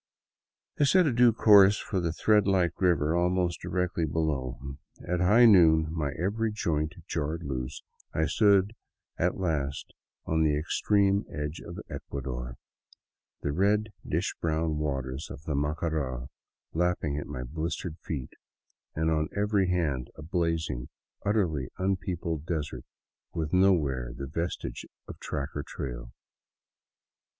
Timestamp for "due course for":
1.13-1.99